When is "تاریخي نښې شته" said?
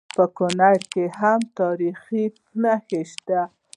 1.59-3.41